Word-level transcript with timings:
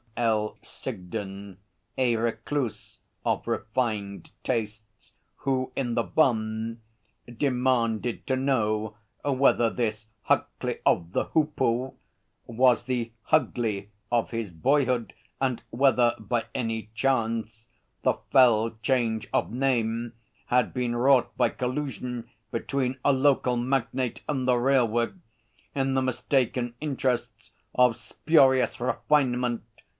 L. 0.17 0.57
Sigden, 0.61 1.57
a 1.97 2.15
recluse 2.15 2.97
of 3.25 3.47
refined 3.47 4.31
tastes 4.43 5.13
who 5.37 5.71
in 5.75 5.93
The 5.95 6.03
Bun 6.03 6.81
demanded 7.37 8.25
to 8.27 8.35
know 8.35 8.97
whether 9.23 9.69
this 9.69 10.07
Huckley 10.23 10.79
of 10.85 11.13
the 11.13 11.25
Hoopoe 11.25 11.95
was 12.45 12.83
the 12.83 13.11
Hugly 13.31 13.89
of 14.11 14.29
his 14.31 14.51
boyhood 14.51 15.13
and 15.39 15.61
whether, 15.69 16.15
by 16.19 16.45
any 16.53 16.89
chance, 16.93 17.67
the 18.03 18.15
fell 18.31 18.75
change 18.83 19.27
of 19.31 19.51
name 19.51 20.13
had 20.47 20.71
been 20.73 20.95
wrought 20.95 21.35
by 21.37 21.49
collusion 21.49 22.27
between 22.51 22.97
a 23.05 23.11
local 23.13 23.55
magnate 23.57 24.21
and 24.27 24.47
the 24.47 24.57
railway, 24.57 25.09
in 25.75 25.93
the 25.95 26.01
mistaken 26.01 26.75
interests 26.79 27.51
of 27.73 27.95
spurious 27.95 28.79
refinement. 28.79 29.63